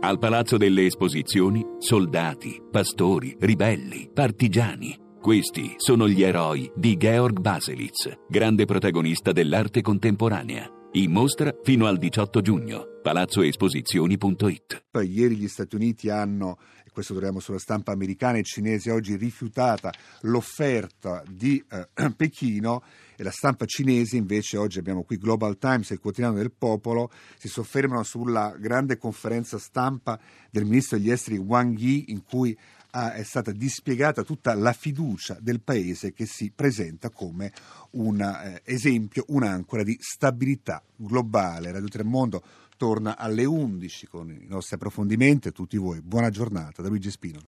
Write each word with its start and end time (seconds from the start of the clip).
Al 0.00 0.20
Palazzo 0.20 0.56
delle 0.56 0.86
Esposizioni, 0.86 1.60
soldati, 1.78 2.62
pastori, 2.70 3.36
ribelli, 3.40 4.08
partigiani. 4.14 4.96
Questi 5.20 5.74
sono 5.76 6.06
gli 6.06 6.22
eroi 6.22 6.70
di 6.76 6.96
Georg 6.96 7.40
Baselitz, 7.40 8.08
grande 8.28 8.64
protagonista 8.64 9.32
dell'arte 9.32 9.82
contemporanea. 9.82 10.77
In 10.92 11.12
mostra 11.12 11.54
fino 11.62 11.84
al 11.84 11.98
18 11.98 12.40
giugno. 12.40 12.86
palazzoesposizioni.it. 13.02 14.84
Ieri 15.02 15.36
gli 15.36 15.46
Stati 15.46 15.76
Uniti 15.76 16.08
hanno, 16.08 16.58
e 16.82 16.90
questo 16.90 17.12
troviamo 17.12 17.40
sulla 17.40 17.58
stampa 17.58 17.92
americana 17.92 18.38
e 18.38 18.42
cinese, 18.42 18.90
oggi 18.90 19.14
rifiutata 19.16 19.92
l'offerta 20.22 21.22
di 21.28 21.62
eh, 21.70 22.10
Pechino 22.16 22.82
e 23.16 23.22
la 23.22 23.30
stampa 23.30 23.66
cinese 23.66 24.16
invece 24.16 24.56
oggi 24.56 24.78
abbiamo 24.78 25.02
qui 25.02 25.18
Global 25.18 25.58
Times 25.58 25.90
e 25.90 25.94
il 25.94 26.00
quotidiano 26.00 26.36
del 26.36 26.52
popolo 26.52 27.10
si 27.36 27.48
soffermano 27.48 28.02
sulla 28.02 28.56
grande 28.58 28.96
conferenza 28.96 29.58
stampa 29.58 30.18
del 30.50 30.64
ministro 30.64 30.96
degli 30.96 31.10
esteri 31.10 31.36
Wang 31.36 31.78
Yi 31.78 32.06
in 32.08 32.22
cui 32.22 32.56
è 33.06 33.22
stata 33.22 33.52
dispiegata 33.52 34.22
tutta 34.22 34.54
la 34.54 34.72
fiducia 34.72 35.36
del 35.40 35.60
paese 35.60 36.12
che 36.12 36.26
si 36.26 36.50
presenta 36.54 37.10
come 37.10 37.52
un 37.92 38.20
eh, 38.20 38.62
esempio, 38.64 39.24
un'ancora 39.28 39.82
di 39.82 39.96
stabilità 40.00 40.82
globale. 40.96 41.70
Radio 41.70 41.88
Tremondo 41.88 42.42
torna 42.76 43.16
alle 43.16 43.44
11 43.44 44.06
con 44.06 44.30
i 44.30 44.46
nostri 44.46 44.76
approfondimenti 44.76 45.48
a 45.48 45.52
tutti 45.52 45.76
voi. 45.76 46.00
Buona 46.00 46.30
giornata 46.30 46.80
da 46.80 46.88
Luigi 46.88 47.10
Spino. 47.10 47.36